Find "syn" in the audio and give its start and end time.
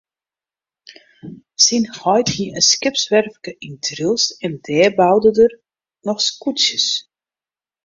1.65-1.85